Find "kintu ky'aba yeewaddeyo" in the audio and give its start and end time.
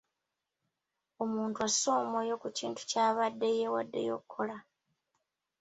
2.57-4.11